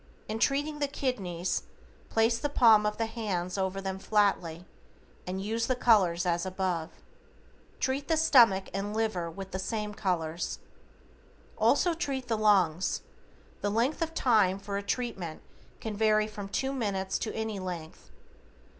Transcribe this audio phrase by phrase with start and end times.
[0.27, 1.61] In treating the kidneys,
[2.09, 4.65] place the palm of the hands over them flatly,
[5.27, 6.89] and use the colors as above.
[7.79, 10.57] TREAT THE STOMACH AND LIVER WITH THE SAME COLORS
[11.55, 13.01] Also treat the LUNGS.
[13.61, 15.43] The length of time for a treatment
[15.79, 18.09] can vary from 2 minutes to any length.